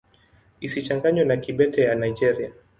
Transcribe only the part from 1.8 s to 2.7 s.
ya Nigeria.